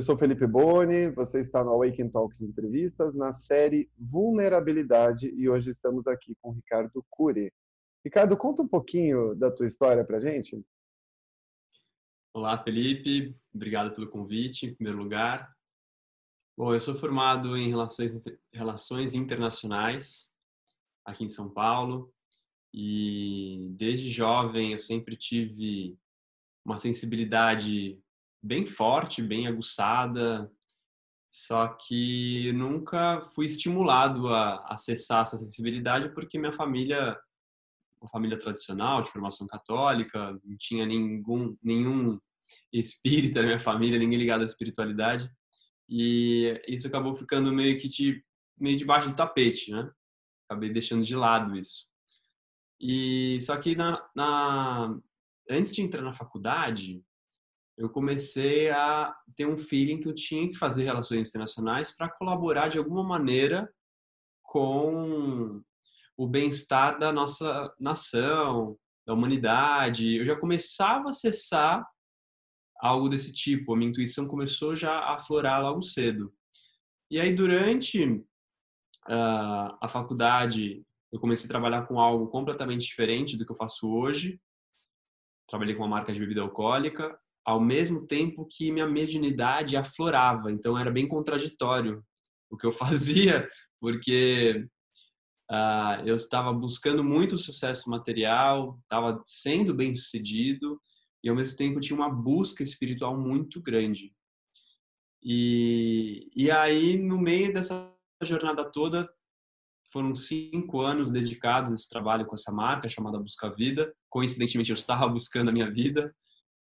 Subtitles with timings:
[0.00, 5.68] Eu sou Felipe Boni, você está no Awaken Talks Entrevistas, na série Vulnerabilidade, e hoje
[5.68, 7.52] estamos aqui com Ricardo Cury.
[8.02, 10.58] Ricardo, conta um pouquinho da tua história para gente.
[12.32, 13.36] Olá, Felipe.
[13.54, 15.54] Obrigado pelo convite, em primeiro lugar.
[16.56, 20.32] Bom, eu sou formado em Relações, Relações Internacionais
[21.04, 22.10] aqui em São Paulo
[22.72, 25.94] e desde jovem eu sempre tive
[26.64, 28.02] uma sensibilidade
[28.42, 30.50] bem forte, bem aguçada,
[31.28, 37.16] só que nunca fui estimulado a acessar essa sensibilidade porque minha família,
[38.00, 42.18] uma família tradicional, de formação católica, não tinha nenhum, nenhum
[42.72, 45.30] espírita na minha família, ninguém ligado à espiritualidade.
[45.88, 48.24] E isso acabou ficando meio que de,
[48.58, 49.88] meio debaixo do tapete, né?
[50.48, 51.86] Acabei deixando de lado isso.
[52.80, 54.98] E só que na, na
[55.48, 57.04] antes de entrar na faculdade,
[57.80, 62.68] eu comecei a ter um feeling que eu tinha que fazer relações internacionais para colaborar
[62.68, 63.72] de alguma maneira
[64.42, 65.62] com
[66.14, 70.14] o bem-estar da nossa nação, da humanidade.
[70.14, 71.88] Eu já começava a acessar
[72.78, 73.72] algo desse tipo.
[73.72, 76.30] A minha intuição começou já a aflorar logo cedo.
[77.10, 83.46] E aí, durante uh, a faculdade, eu comecei a trabalhar com algo completamente diferente do
[83.46, 84.38] que eu faço hoje.
[85.48, 87.18] Trabalhei com uma marca de bebida alcoólica
[87.50, 90.52] ao mesmo tempo que minha mediunidade aflorava.
[90.52, 92.04] Então era bem contraditório
[92.48, 93.48] o que eu fazia,
[93.80, 94.68] porque
[95.50, 100.80] uh, eu estava buscando muito sucesso material, estava sendo bem sucedido
[101.24, 104.14] e ao mesmo tempo tinha uma busca espiritual muito grande.
[105.20, 109.12] E, e aí, no meio dessa jornada toda,
[109.92, 113.92] foram cinco anos dedicados a esse trabalho com essa marca chamada Busca Vida.
[114.08, 116.14] Coincidentemente, eu estava buscando a minha vida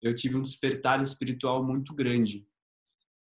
[0.01, 2.45] eu tive um despertar espiritual muito grande.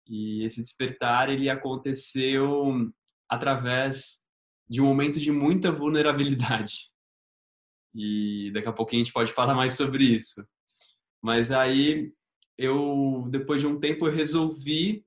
[0.06, 2.90] E esse despertar ele aconteceu
[3.28, 4.22] através
[4.68, 6.90] de um momento de muita vulnerabilidade.
[7.96, 10.44] E daqui a pouquinho a gente pode falar mais sobre isso.
[11.22, 12.12] Mas aí
[12.58, 15.04] eu depois de um tempo eu resolvi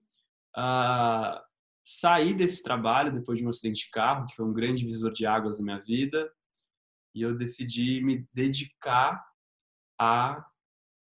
[0.57, 1.37] uh,
[1.83, 5.25] sair desse trabalho depois de um acidente de carro que foi um grande divisor de
[5.25, 6.31] águas na minha vida
[7.13, 9.25] e eu decidi me dedicar
[9.99, 10.45] a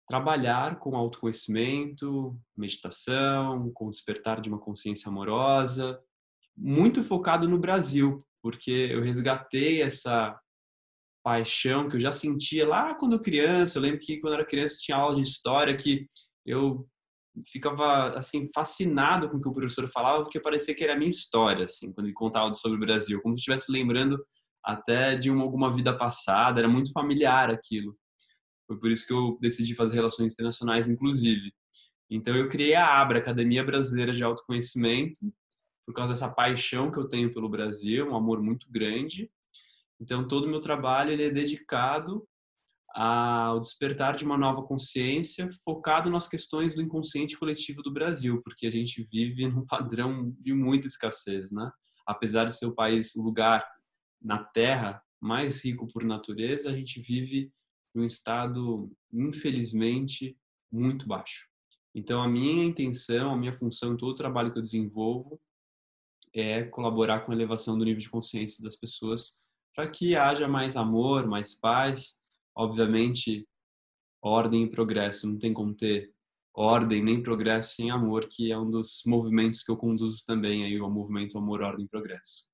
[0.06, 6.00] trabalhar com autoconhecimento, meditação, com despertar de uma consciência amorosa,
[6.56, 10.38] muito focado no Brasil, porque eu resgatei essa
[11.24, 13.78] paixão que eu já sentia lá quando criança.
[13.78, 16.06] Eu lembro que quando eu era criança tinha aula de história que
[16.46, 16.86] eu
[17.50, 21.10] ficava assim fascinado com o que o professor falava porque parecia que era a minha
[21.10, 24.24] história assim quando ele contava sobre o Brasil como se estivesse lembrando
[24.64, 27.94] até de uma, alguma vida passada era muito familiar aquilo
[28.66, 31.52] foi por isso que eu decidi fazer relações internacionais, inclusive.
[32.10, 35.20] Então, eu criei a ABRA, Academia Brasileira de Autoconhecimento,
[35.86, 39.30] por causa dessa paixão que eu tenho pelo Brasil, um amor muito grande.
[40.00, 42.26] Então, todo o meu trabalho ele é dedicado
[42.96, 48.66] ao despertar de uma nova consciência, focado nas questões do inconsciente coletivo do Brasil, porque
[48.66, 51.70] a gente vive num padrão de muita escassez, né?
[52.06, 53.66] Apesar de ser o país, o lugar
[54.22, 57.52] na Terra mais rico por natureza, a gente vive
[57.96, 60.36] num estado, infelizmente,
[60.70, 61.48] muito baixo.
[61.94, 65.40] Então, a minha intenção, a minha função, todo o trabalho que eu desenvolvo
[66.34, 69.40] é colaborar com a elevação do nível de consciência das pessoas
[69.74, 72.18] para que haja mais amor, mais paz,
[72.54, 73.48] obviamente,
[74.22, 75.26] ordem e progresso.
[75.26, 76.12] Não tem como ter
[76.54, 80.80] ordem nem progresso sem amor, que é um dos movimentos que eu conduzo também aí,
[80.80, 82.44] o movimento Amor, Ordem e Progresso.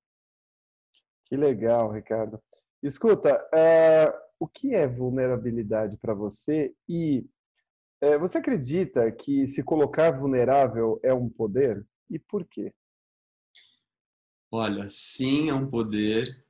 [1.27, 2.41] Que legal, Ricardo.
[2.83, 7.25] Escuta, é, o que é vulnerabilidade para você e
[8.01, 12.75] é, você acredita que se colocar vulnerável é um poder e por quê?
[14.51, 16.45] Olha, sim, é um poder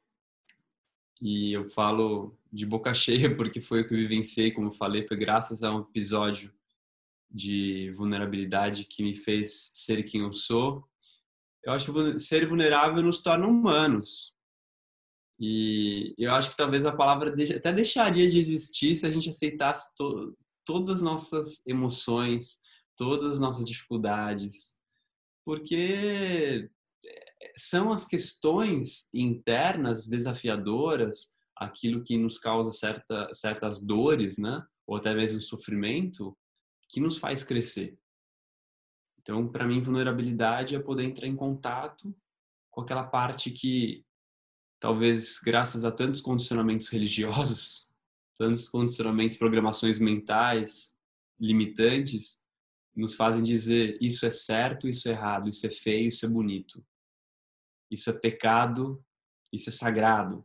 [1.21, 5.07] e eu falo de boca cheia porque foi o que eu vivenciei, como eu falei,
[5.07, 6.51] foi graças a um episódio
[7.31, 10.89] de vulnerabilidade que me fez ser quem eu sou.
[11.63, 14.35] Eu acho que ser vulnerável nos torna humanos,
[15.39, 19.95] e eu acho que talvez a palavra até deixaria de existir se a gente aceitasse
[19.97, 22.61] to todas as nossas emoções,
[22.97, 24.81] todas as nossas dificuldades,
[25.45, 26.71] porque
[27.05, 34.65] eh, são as questões internas desafiadoras, aquilo que nos causa certa, certas dores, né?
[34.87, 36.37] Ou até mesmo sofrimento,
[36.89, 37.99] que nos faz crescer.
[39.21, 42.15] Então, para mim, vulnerabilidade é poder entrar em contato
[42.71, 44.05] com aquela parte que
[44.83, 47.89] talvez graças a tantos condicionamentos religiosos,
[48.37, 50.99] tantos condicionamentos, programações mentais
[51.39, 52.45] limitantes,
[52.95, 56.85] nos fazem dizer isso é certo, isso é errado, isso é feio, isso é bonito.
[57.91, 59.03] Isso é pecado,
[59.53, 60.45] isso é sagrado.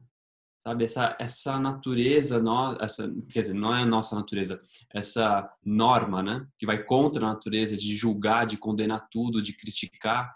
[0.59, 2.41] Sabe, essa, essa natureza,
[2.79, 4.61] essa, quer dizer, não é a nossa natureza,
[4.93, 10.35] essa norma, né, que vai contra a natureza de julgar, de condenar tudo, de criticar.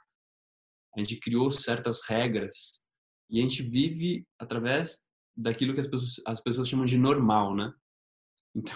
[0.96, 2.81] A gente criou certas regras
[3.32, 7.74] e a gente vive através daquilo que as pessoas, as pessoas chamam de normal, né?
[8.54, 8.76] Então,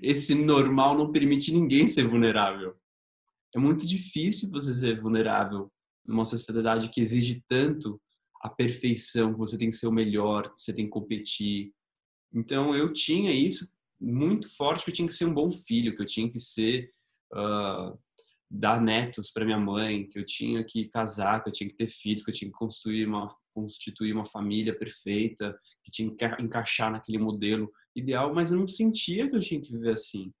[0.00, 2.76] esse normal não permite ninguém ser vulnerável.
[3.52, 5.68] É muito difícil você ser vulnerável
[6.06, 8.00] numa sociedade que exige tanto
[8.40, 11.72] a perfeição, você tem que ser o melhor, você tem que competir.
[12.32, 13.68] Então, eu tinha isso
[14.00, 16.88] muito forte, que eu tinha que ser um bom filho, que eu tinha que ser
[17.34, 17.98] uh,
[18.48, 21.88] dar netos para minha mãe, que eu tinha que casar, que eu tinha que ter
[21.88, 26.90] filhos, que eu tinha que construir uma constituir uma família perfeita, que tinha que encaixar
[26.90, 30.32] naquele modelo ideal, mas eu não sentia que eu tinha que viver assim.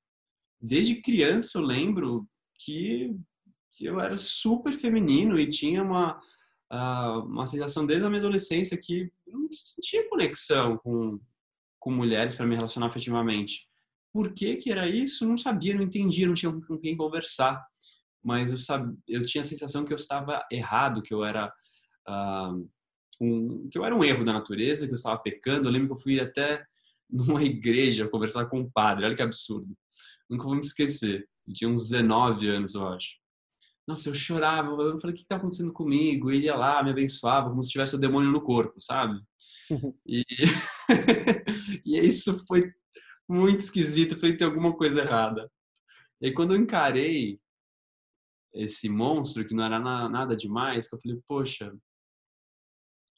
[0.60, 2.28] Desde criança eu lembro
[2.58, 3.14] que,
[3.72, 6.20] que eu era super feminino e tinha uma,
[6.72, 9.48] uh, uma sensação desde a minha adolescência que eu não
[9.80, 11.18] tinha conexão com,
[11.78, 13.68] com mulheres para me relacionar afetivamente.
[14.12, 15.26] Por que que era isso?
[15.26, 17.64] Não sabia, não entendia, não tinha com quem conversar.
[18.22, 21.52] Mas eu, sabia, eu tinha a sensação que eu estava errado, que eu era...
[22.08, 22.68] Uh,
[23.20, 25.68] um, que eu era um erro da natureza, que eu estava pecando.
[25.68, 26.64] Eu lembro que eu fui até
[27.10, 29.04] numa igreja conversar com um padre.
[29.04, 29.76] Olha que absurdo.
[30.28, 31.28] Nunca vou me esquecer.
[31.46, 33.18] Eu tinha uns 19 anos, eu acho.
[33.86, 34.70] Nossa, eu chorava.
[34.70, 36.30] Eu falei, o que está acontecendo comigo?
[36.30, 39.20] Ele ia lá, me abençoava, como se tivesse o demônio no corpo, sabe?
[40.06, 40.24] E,
[41.84, 42.60] e isso foi
[43.28, 44.18] muito esquisito.
[44.18, 45.50] Foi ter alguma coisa errada.
[46.20, 47.40] E aí, quando eu encarei
[48.54, 51.72] esse monstro, que não era nada demais, que eu falei, poxa,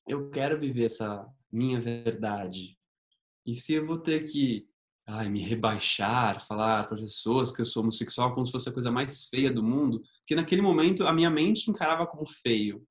[0.07, 2.79] eu quero viver essa minha verdade.
[3.47, 4.69] E se eu vou ter que
[5.07, 8.73] ai, me rebaixar, falar para as pessoas que eu sou homossexual como se fosse a
[8.73, 12.87] coisa mais feia do mundo, porque naquele momento a minha mente encarava como feio.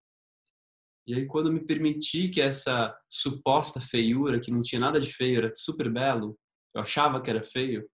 [1.07, 5.11] E aí quando eu me permiti que essa suposta feiura, que não tinha nada de
[5.11, 6.37] feio, era super belo,
[6.75, 7.89] eu achava que era feio,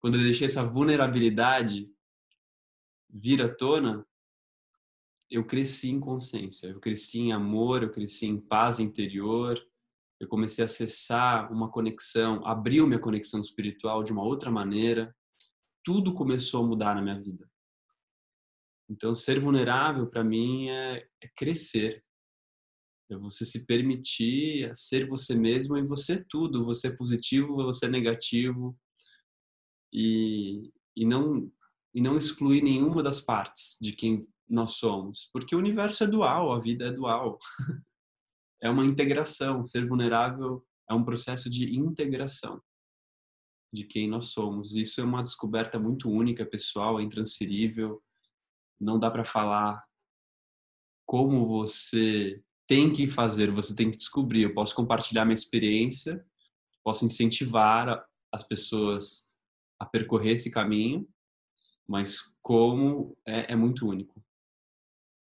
[0.00, 1.88] quando eu deixei essa vulnerabilidade
[3.10, 4.06] vir à tona,
[5.30, 9.62] eu cresci em consciência, eu cresci em amor, eu cresci em paz interior,
[10.20, 15.14] eu comecei a acessar uma conexão, abriu minha conexão espiritual de uma outra maneira,
[15.84, 17.48] tudo começou a mudar na minha vida.
[18.90, 22.02] Então, ser vulnerável para mim é, é, crescer,
[23.10, 27.88] é você se permitir ser você mesmo e você tudo, você é positivo, você é
[27.88, 28.78] negativo.
[29.92, 31.50] E, e não
[31.94, 36.52] e não excluir nenhuma das partes de quem nós somos, porque o universo é dual,
[36.52, 37.38] a vida é dual.
[38.62, 42.60] é uma integração, ser vulnerável é um processo de integração
[43.72, 44.74] de quem nós somos.
[44.74, 48.02] Isso é uma descoberta muito única, pessoal, é intransferível.
[48.80, 49.84] Não dá para falar
[51.04, 54.42] como você tem que fazer, você tem que descobrir.
[54.42, 56.24] Eu posso compartilhar minha experiência,
[56.82, 59.28] posso incentivar as pessoas
[59.78, 61.08] a percorrer esse caminho,
[61.86, 64.22] mas como é, é muito único.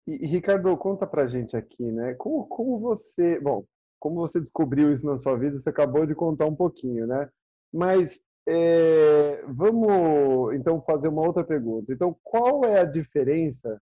[0.07, 2.13] E, Ricardo, conta pra gente aqui, né?
[2.15, 3.65] Como, como você, bom,
[3.99, 5.57] como você descobriu isso na sua vida?
[5.57, 7.27] Você acabou de contar um pouquinho, né?
[7.73, 11.91] Mas é, vamos então fazer uma outra pergunta.
[11.91, 13.81] Então, qual é a diferença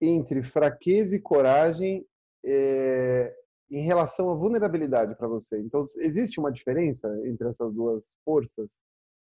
[0.00, 2.04] entre fraqueza e coragem
[2.44, 3.34] é,
[3.70, 5.58] em relação à vulnerabilidade para você?
[5.58, 8.82] Então, existe uma diferença entre essas duas forças?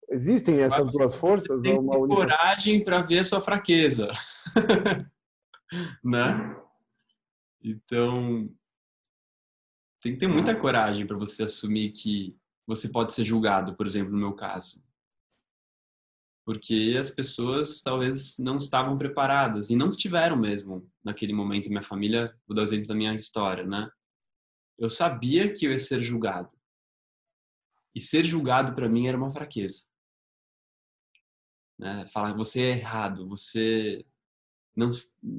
[0.09, 1.61] Existem essas duas forças?
[1.61, 2.23] Tem uma única...
[2.23, 4.09] coragem para ver a sua fraqueza.
[6.03, 6.57] né?
[7.63, 8.49] Então,
[10.01, 14.13] tem que ter muita coragem para você assumir que você pode ser julgado, por exemplo,
[14.13, 14.85] no meu caso.
[16.45, 21.69] Porque as pessoas talvez não estavam preparadas e não estiveram mesmo naquele momento.
[21.69, 23.91] Minha família, vou dar o exemplo da minha história, né?
[24.79, 26.55] Eu sabia que eu ia ser julgado.
[27.95, 29.89] E ser julgado para mim era uma fraqueza.
[31.79, 32.07] Né?
[32.07, 34.07] Falar, você é errado, você
[34.77, 34.91] não,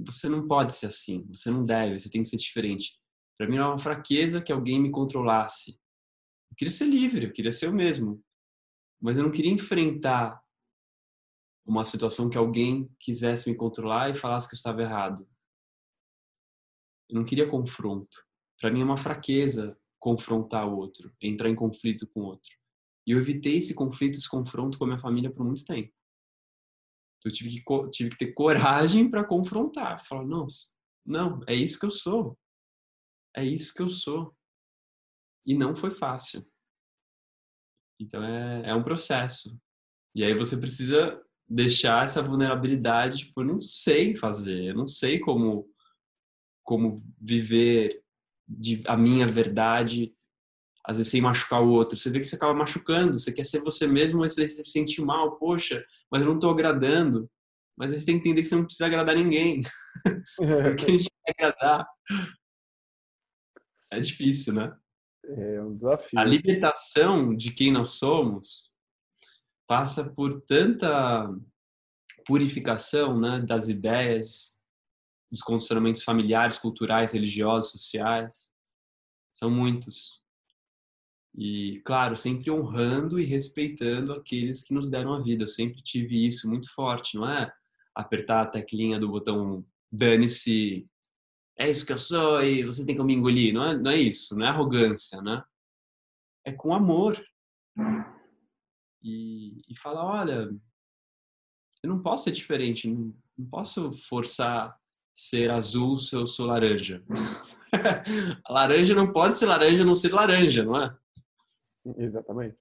[0.06, 3.00] você não pode ser assim, você não deve, você tem que ser diferente.
[3.38, 5.80] Para mim é uma fraqueza que alguém me controlasse.
[6.50, 8.24] Eu queria ser livre, eu queria ser eu mesmo.
[9.00, 10.42] Mas eu não queria enfrentar
[11.64, 15.28] uma situação que alguém quisesse me controlar e falasse que eu estava errado.
[17.08, 18.26] Eu não queria confronto.
[18.60, 22.52] Para mim é uma fraqueza confrontar o outro, entrar em conflito com o outro.
[23.06, 25.94] E eu evitei esse conflito, esse confronto com a minha família por muito tempo.
[27.18, 30.06] Então, eu tive que, tive que ter coragem para confrontar.
[30.06, 30.46] Falar, não,
[31.06, 32.38] não, é isso que eu sou.
[33.36, 34.36] É isso que eu sou.
[35.46, 36.46] E não foi fácil.
[38.00, 39.60] Então, é, é um processo.
[40.14, 45.20] E aí você precisa deixar essa vulnerabilidade, tipo, eu não sei fazer, eu não sei
[45.20, 45.70] como
[46.68, 48.04] como viver
[48.46, 50.14] de, a minha verdade,
[50.88, 51.98] às vezes sem machucar o outro.
[51.98, 55.02] Você vê que você acaba machucando, você quer ser você mesmo, mas você se sente
[55.02, 57.30] mal, poxa, mas eu não estou agradando.
[57.78, 59.60] Mas aí você tem que entender que você não precisa agradar ninguém.
[60.38, 61.86] Porque a gente quer agradar.
[63.92, 64.76] É difícil, né?
[65.26, 66.18] É um desafio.
[66.18, 68.74] A libertação de quem nós somos
[69.68, 71.30] passa por tanta
[72.26, 74.58] purificação né, das ideias,
[75.30, 78.54] dos condicionamentos familiares, culturais, religiosos, sociais.
[79.34, 80.26] São muitos.
[81.38, 85.44] E, claro, sempre honrando e respeitando aqueles que nos deram a vida.
[85.44, 87.52] Eu sempre tive isso muito forte, não é?
[87.94, 90.90] Apertar a teclinha do botão dane-se,
[91.58, 93.54] é isso que eu sou e você tem que me engolir.
[93.54, 95.44] Não é, não é isso, não é arrogância, né?
[96.46, 97.24] É com amor.
[99.04, 100.50] E, e falar, olha,
[101.84, 104.76] eu não posso ser diferente, não, não posso forçar
[105.16, 107.04] ser azul se eu sou laranja.
[108.46, 110.96] a laranja não pode ser laranja não ser laranja, não é?
[111.98, 112.58] Exatamente.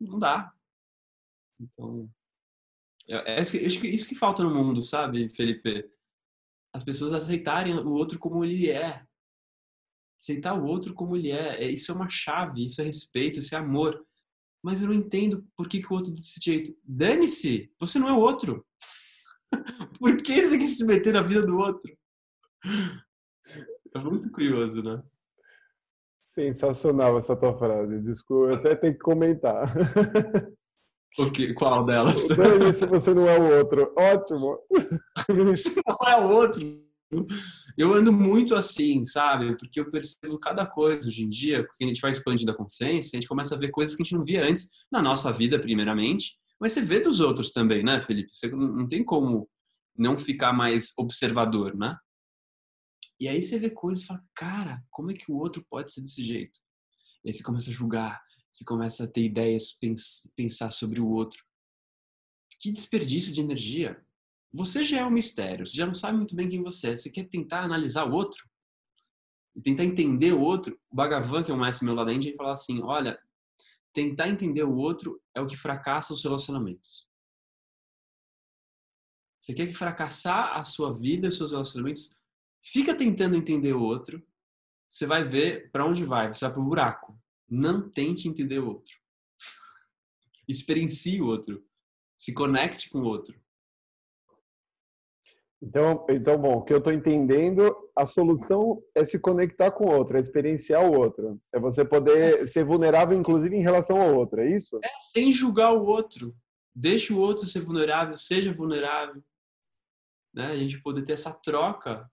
[0.00, 0.52] Não dá.
[1.60, 2.10] Então,
[3.08, 5.88] é, é isso que falta no mundo, sabe, Felipe?
[6.74, 9.04] As pessoas aceitarem o outro como ele é.
[10.20, 11.64] Aceitar o outro como ele é.
[11.64, 14.04] é isso é uma chave, isso é respeito, isso é amor.
[14.64, 16.76] Mas eu não entendo por que, que o outro é desse jeito.
[16.84, 17.72] Dane-se!
[17.80, 18.64] Você não é o outro.
[19.98, 21.94] Por que você quer se meter na vida do outro?
[23.94, 25.02] É muito curioso, né?
[26.34, 28.00] Sensacional essa tua frase.
[28.00, 29.66] Desculpa, eu até tenho que comentar.
[31.18, 32.22] O que, qual delas?
[32.22, 33.92] Se você não é o outro.
[33.94, 34.58] Ótimo.
[35.44, 36.82] Você não é o outro.
[37.76, 39.54] Eu ando muito assim, sabe?
[39.58, 43.14] Porque eu percebo cada coisa hoje em dia, porque a gente vai expandindo a consciência,
[43.14, 45.58] a gente começa a ver coisas que a gente não via antes, na nossa vida,
[45.58, 48.34] primeiramente, mas você vê dos outros também, né, Felipe?
[48.34, 49.46] Você não tem como
[49.94, 51.94] não ficar mais observador, né?
[53.22, 56.00] E aí você vê coisas e fala, cara, como é que o outro pode ser
[56.00, 56.58] desse jeito?
[57.24, 59.78] E aí você começa a julgar, você começa a ter ideias,
[60.34, 61.40] pensar sobre o outro.
[62.58, 64.04] Que desperdício de energia.
[64.52, 66.96] Você já é um mistério, você já não sabe muito bem quem você é.
[66.96, 68.44] Você quer tentar analisar o outro?
[69.54, 70.76] E tentar entender o outro?
[70.90, 73.16] O Bhagavan, que é um mestre meu lá da Índia, ele fala assim, olha,
[73.92, 77.08] tentar entender o outro é o que fracassa os relacionamentos.
[79.38, 82.20] Você quer que fracassar a sua vida, os seus relacionamentos?
[82.62, 84.22] Fica tentando entender o outro.
[84.88, 86.32] Você vai ver para onde vai.
[86.32, 87.18] Você vai para o buraco.
[87.48, 88.94] Não tente entender o outro.
[90.48, 91.64] Experiencie o outro.
[92.16, 93.42] Se conecte com o outro.
[95.62, 99.96] Então, então, bom, o que eu estou entendendo, a solução é se conectar com o
[99.96, 101.40] outro, é experienciar o outro.
[101.52, 102.46] É você poder é.
[102.46, 104.80] ser vulnerável, inclusive, em relação ao outro, é isso?
[104.82, 106.34] É, sem julgar o outro.
[106.74, 109.22] Deixe o outro ser vulnerável, seja vulnerável.
[110.34, 110.46] Né?
[110.46, 112.10] A gente poder ter essa troca.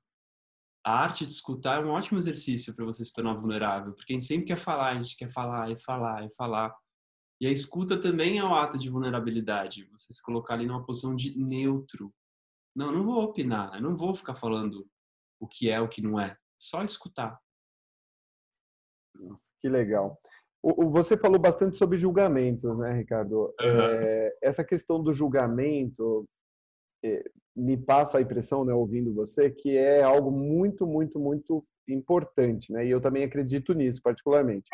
[0.85, 4.15] A arte de escutar é um ótimo exercício para você se tornar vulnerável, porque a
[4.15, 6.73] gente sempre quer falar, a gente quer falar e falar e falar.
[7.41, 9.89] E a escuta também é um ato de vulnerabilidade.
[9.91, 12.13] Você se colocar ali numa posição de neutro
[12.75, 14.87] não, não vou opinar, eu não vou ficar falando
[15.39, 16.37] o que é, o que não é.
[16.57, 17.39] Só escutar.
[19.15, 20.17] Nossa, que legal.
[20.91, 23.53] Você falou bastante sobre julgamentos, né, Ricardo?
[23.59, 23.81] Uhum.
[23.81, 26.25] É, essa questão do julgamento
[27.03, 27.23] é,
[27.59, 32.85] me passa a impressão, né, ouvindo você, que é algo muito, muito, muito importante, né?
[32.85, 34.69] E eu também acredito nisso, particularmente.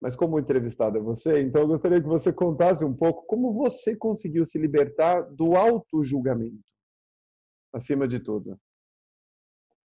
[0.00, 3.96] Mas como entrevistado é você, então eu gostaria que você contasse um pouco como você
[3.96, 6.62] conseguiu se libertar do auto-julgamento
[7.72, 8.58] acima de tudo?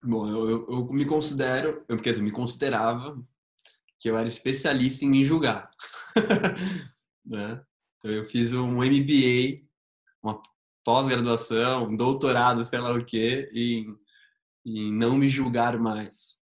[0.03, 3.21] Bom, eu, eu, eu me considero, eu, quer dizer, me considerava
[3.99, 5.71] que eu era especialista em me julgar.
[7.25, 7.65] né?
[7.99, 9.67] Então, eu fiz um MBA,
[10.23, 10.43] uma
[10.85, 13.99] pós-graduação, doutorado, sei lá o quê, em,
[14.65, 16.41] em não me julgar mais.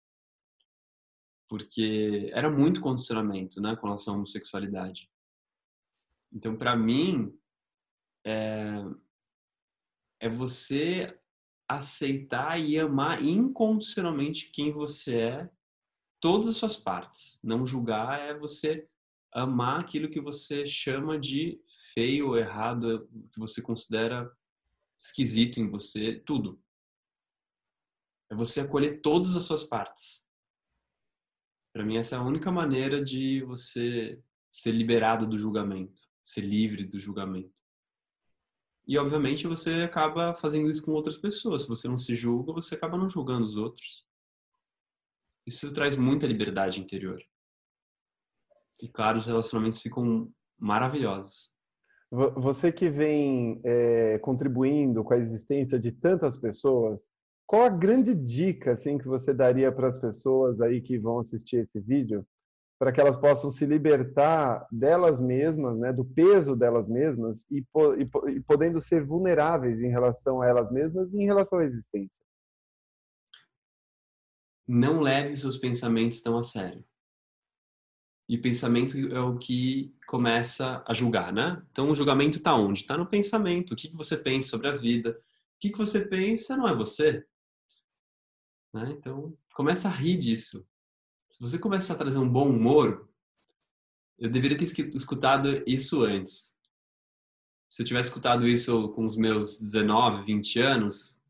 [1.49, 5.11] Porque era muito condicionamento né, com relação à homossexualidade.
[6.33, 7.37] Então, para mim,
[8.25, 8.85] é,
[10.21, 11.19] é você
[11.69, 15.51] aceitar e amar incondicionalmente quem você é,
[16.21, 17.41] todas as suas partes.
[17.45, 18.89] Não julgar é você
[19.33, 21.61] amar aquilo que você chama de
[21.95, 24.31] feio, errado, que você considera
[25.01, 26.63] esquisito em você, tudo.
[28.31, 30.29] É você acolher todas as suas partes.
[31.73, 36.85] Para mim essa é a única maneira de você ser liberado do julgamento, ser livre
[36.85, 37.61] do julgamento.
[38.87, 41.63] E, obviamente, você acaba fazendo isso com outras pessoas.
[41.63, 44.05] Se você não se julga, você acaba não julgando os outros.
[45.47, 47.23] Isso traz muita liberdade interior.
[48.83, 51.51] E, claro, os relacionamentos ficam maravilhosos.
[52.11, 57.09] Você que vem é, contribuindo com a existência de tantas pessoas,
[57.47, 61.57] qual a grande dica assim que você daria para as pessoas aí que vão assistir
[61.59, 62.27] esse vídeo,
[62.81, 68.31] para que elas possam se libertar delas mesmas, né, do peso delas mesmas e, e,
[68.33, 72.25] e podendo ser vulneráveis em relação a elas mesmas e em relação à existência?
[74.67, 76.85] Não leve seus pensamentos tão a sério.
[78.31, 81.61] E pensamento é o que começa a julgar, né?
[81.73, 82.83] Então o julgamento está onde?
[82.83, 83.73] Está no pensamento.
[83.73, 85.11] O que, que você pensa sobre a vida?
[85.11, 87.27] O que, que você pensa não é você.
[88.73, 88.95] Né?
[88.97, 90.65] Então, começa a rir disso.
[91.29, 93.11] Se você começar a trazer um bom humor,
[94.17, 96.57] eu deveria ter escutado isso antes.
[97.69, 101.21] Se eu tivesse escutado isso com os meus 19, 20 anos,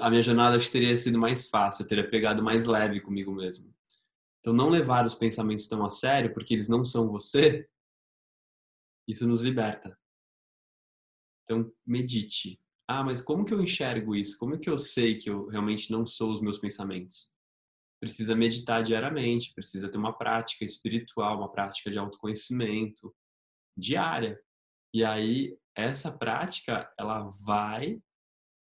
[0.00, 3.72] a minha jornada teria sido mais fácil, eu teria pegado mais leve comigo mesmo.
[4.48, 7.68] Então, não levar os pensamentos tão a sério, porque eles não são você,
[9.06, 9.94] isso nos liberta.
[11.44, 12.58] Então, medite.
[12.88, 14.38] Ah, mas como que eu enxergo isso?
[14.38, 17.30] Como que eu sei que eu realmente não sou os meus pensamentos?
[18.00, 23.14] Precisa meditar diariamente, precisa ter uma prática espiritual, uma prática de autoconhecimento
[23.76, 24.42] diária.
[24.94, 28.02] E aí essa prática, ela vai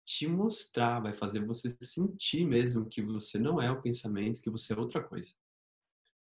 [0.07, 4.75] te mostrar, vai fazer você sentir mesmo que você não é o pensamento, que você
[4.75, 5.42] é outra coisa.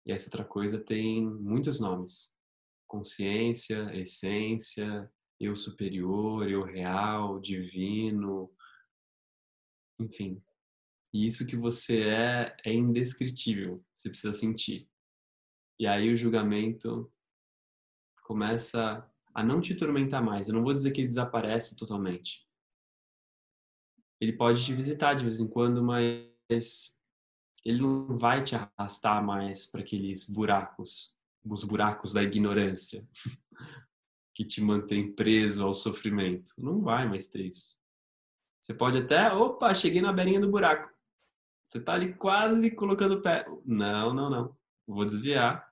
[0.06, 2.36] E essa outra coisa tem muitos nomes:
[2.88, 8.52] consciência, essência, eu superior, eu real, divino,
[10.00, 10.42] enfim.
[11.14, 14.90] E isso que você é é indescritível, você precisa sentir.
[15.80, 17.12] E aí o julgamento
[18.24, 20.48] começa a não te atormentar mais.
[20.48, 22.48] Eu não vou dizer que ele desaparece totalmente.
[24.20, 26.93] Ele pode te visitar de vez em quando, mas
[27.66, 33.08] ele não vai te arrastar mais para aqueles buracos, os buracos da ignorância.
[34.36, 36.52] que te mantém preso ao sofrimento.
[36.58, 37.78] Não vai mais ter isso.
[38.60, 40.92] Você pode até, opa, cheguei na beirinha do buraco.
[41.66, 43.46] Você tá ali quase colocando o pé.
[43.66, 44.58] Não, não, não.
[44.88, 45.68] Vou desviar.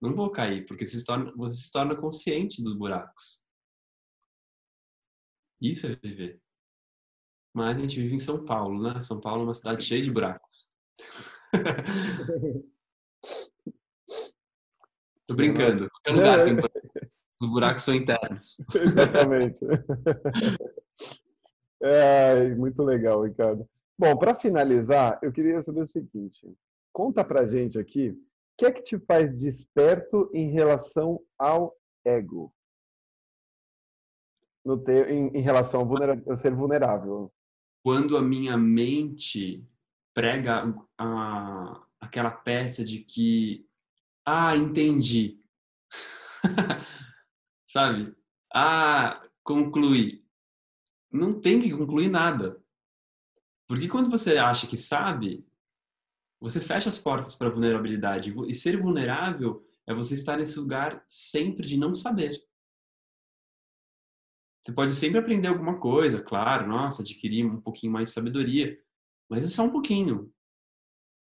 [0.00, 3.42] Não vou cair, porque você se torna, você se torna consciente dos buracos.
[5.60, 6.40] Isso é viver.
[7.54, 9.00] Mas a gente vive em São Paulo, né?
[9.00, 10.70] São Paulo é uma cidade cheia de buracos.
[15.26, 15.90] Tô brincando.
[15.90, 17.16] Qualquer lugar tem buracos.
[17.40, 18.56] Os buracos são internos.
[18.74, 19.60] Exatamente.
[21.82, 23.68] É, muito legal, Ricardo.
[23.98, 26.50] Bom, para finalizar, eu queria saber o seguinte:
[26.90, 28.18] conta para gente aqui, o
[28.56, 32.50] que é que te faz desperto em relação ao ego?
[34.64, 37.30] No ter, em, em relação a, a ser vulnerável.
[37.84, 39.62] Quando a minha mente
[40.16, 43.68] prega a, aquela peça de que,
[44.24, 45.38] ah, entendi.
[47.68, 48.16] sabe?
[48.50, 50.24] Ah, conclui.
[51.12, 52.58] Não tem que concluir nada.
[53.68, 55.46] Porque quando você acha que sabe,
[56.40, 58.34] você fecha as portas para vulnerabilidade.
[58.48, 62.42] E ser vulnerável é você estar nesse lugar sempre de não saber.
[64.64, 68.80] Você pode sempre aprender alguma coisa, claro, nossa, adquirir um pouquinho mais de sabedoria,
[69.28, 70.32] mas é só um pouquinho.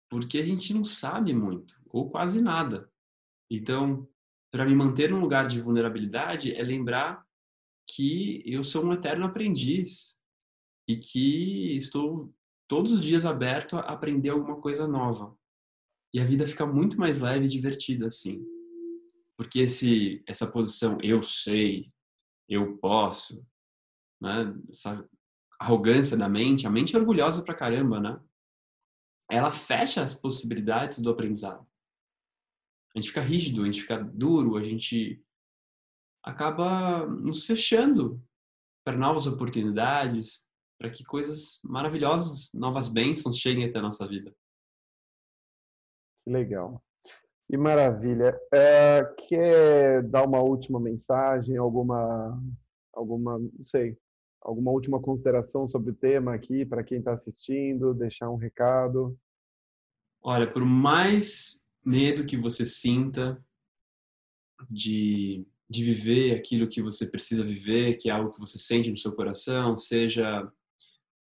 [0.09, 2.91] Porque a gente não sabe muito, ou quase nada.
[3.49, 4.07] Então,
[4.51, 7.25] para me manter num lugar de vulnerabilidade é lembrar
[7.89, 10.21] que eu sou um eterno aprendiz
[10.87, 12.33] e que estou
[12.67, 15.35] todos os dias aberto a aprender alguma coisa nova.
[16.13, 18.45] E a vida fica muito mais leve e divertida assim.
[19.35, 21.91] Porque esse essa posição eu sei,
[22.47, 23.45] eu posso,
[24.21, 24.55] né?
[24.69, 25.09] Essa
[25.59, 28.19] arrogância da mente, a mente é orgulhosa pra caramba, né?
[29.29, 31.65] Ela fecha as possibilidades do aprendizado
[32.95, 35.21] a gente fica rígido, a gente fica duro, a gente
[36.23, 38.23] acaba nos fechando
[38.85, 40.47] para novas oportunidades,
[40.79, 44.33] para que coisas maravilhosas, novas bênçãos cheguem até a nossa vida.
[46.27, 46.83] Legal.
[47.49, 48.39] Que maravilha.
[48.53, 52.39] É, quer dar uma última mensagem, alguma,
[52.93, 53.97] alguma, não sei,
[54.43, 59.17] alguma última consideração sobre o tema aqui para quem está assistindo, deixar um recado?
[60.21, 63.43] Olha, por mais medo que você sinta
[64.69, 68.97] de, de viver aquilo que você precisa viver, que é algo que você sente no
[68.97, 70.49] seu coração, seja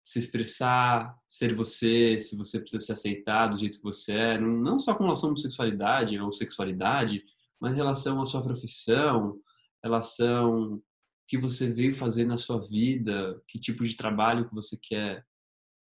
[0.03, 4.77] se expressar, ser você, se você precisa se aceitar do jeito que você é, não
[4.77, 7.23] só com relação à sexualidade ou sexualidade,
[7.59, 9.39] mas em relação à sua profissão,
[9.83, 10.81] relação
[11.27, 15.25] que você veio fazer na sua vida, que tipo de trabalho que você quer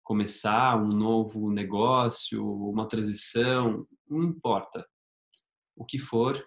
[0.02, 4.86] começar, um novo negócio, uma transição, não importa
[5.76, 6.42] o que for,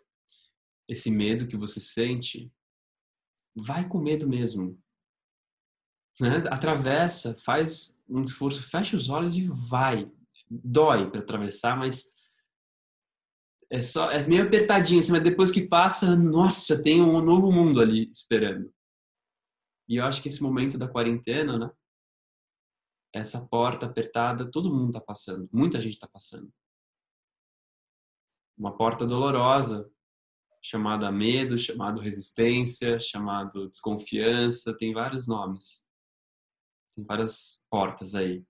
[0.87, 2.51] esse medo que você sente,
[3.55, 4.81] vai com medo mesmo.
[6.19, 6.37] Né?
[6.49, 10.09] Atravessa, faz um esforço, fecha os olhos e vai.
[10.49, 12.05] Dói para atravessar, mas
[13.71, 17.79] é só é meio apertadinho, assim, mas depois que passa, nossa, tem um novo mundo
[17.79, 18.73] ali esperando.
[19.89, 21.71] E eu acho que esse momento da quarentena, né?
[23.11, 26.53] Essa porta apertada, todo mundo tá passando, muita gente tá passando.
[28.55, 29.91] Uma porta dolorosa,
[30.61, 35.89] chamada medo, chamado resistência, chamado desconfiança, tem vários nomes.
[36.93, 38.45] Tem várias portas aí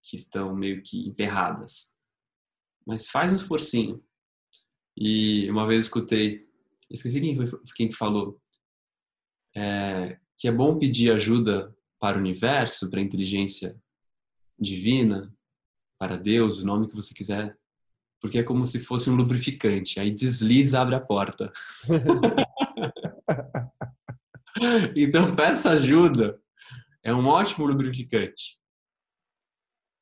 [0.00, 1.96] que estão meio que emperradas.
[2.86, 4.04] Mas faz um esforcinho.
[4.96, 6.48] E uma vez escutei,
[6.88, 8.40] esqueci quem foi quem falou,
[9.56, 13.76] é, que é bom pedir ajuda para o universo, para a inteligência
[14.58, 15.32] divina,
[15.98, 17.56] para Deus, o nome que você quiser
[18.24, 20.00] porque é como se fosse um lubrificante.
[20.00, 21.52] Aí desliza, abre a porta.
[24.96, 26.40] então peça ajuda.
[27.02, 28.58] É um ótimo lubrificante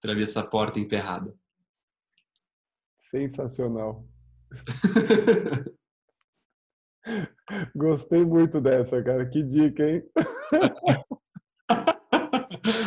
[0.01, 1.35] para ver essa porta emperrada.
[2.97, 4.07] Sensacional.
[7.75, 9.29] Gostei muito dessa, cara.
[9.29, 10.03] Que dica, hein?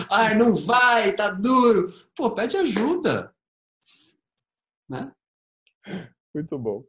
[0.09, 1.87] Ai, não vai, tá duro.
[2.15, 3.33] Pô, pede ajuda.
[4.89, 5.11] Né?
[6.33, 6.85] Muito bom.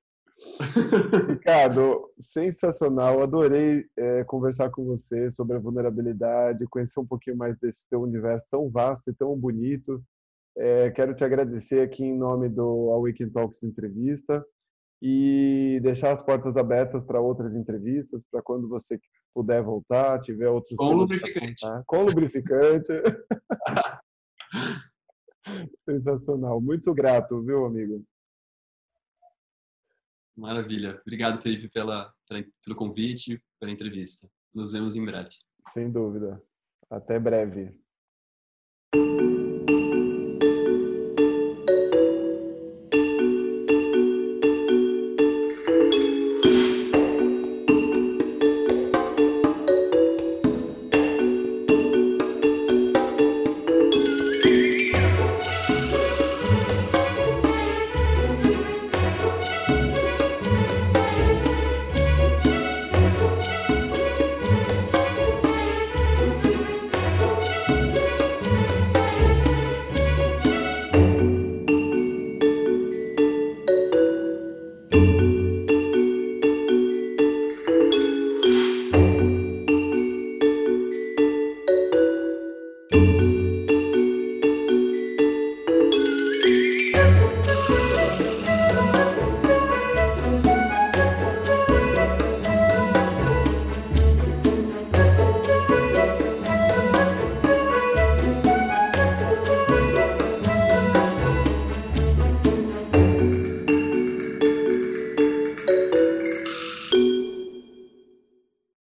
[1.29, 3.23] Ricardo, sensacional.
[3.23, 8.47] Adorei é, conversar com você sobre a vulnerabilidade, conhecer um pouquinho mais desse teu universo
[8.51, 10.03] tão vasto e tão bonito.
[10.57, 14.45] É, quero te agradecer aqui em nome do Awaken Talks Entrevista
[15.09, 18.99] e deixar as portas abertas para outras entrevistas, para quando você
[19.33, 20.75] puder voltar, tiver outros.
[20.77, 21.65] Com lubrificante.
[21.87, 22.93] Com lubrificante.
[25.89, 26.61] Sensacional.
[26.61, 28.05] Muito grato, viu, amigo?
[30.37, 31.01] Maravilha.
[31.03, 32.13] Obrigado, Felipe, pela,
[32.65, 34.29] pelo convite, pela entrevista.
[34.53, 35.37] Nos vemos em breve.
[35.73, 36.43] Sem dúvida.
[36.91, 37.81] Até breve.